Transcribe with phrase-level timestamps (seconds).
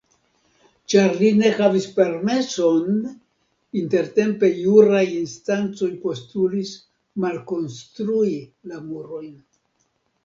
[0.93, 2.95] Ĉar li ne havis permeson,
[3.81, 6.75] intertempe juraj instancoj postulis
[7.27, 8.37] malkonstrui
[8.73, 9.33] la murojn.